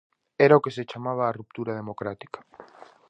Era 0.45 0.57
o 0.57 0.63
que 0.63 0.75
se 0.77 0.87
chamaba 0.91 1.23
a 1.25 1.35
ruptura 1.39 1.77
democrática. 1.81 2.39